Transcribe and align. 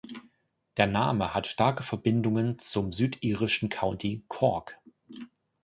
Der 0.77 0.87
Name 0.87 1.35
hat 1.35 1.45
starke 1.45 1.83
Verbindungen 1.83 2.57
zum 2.57 2.91
südirischen 2.91 3.69
County 3.69 4.23
Cork. 4.29 4.79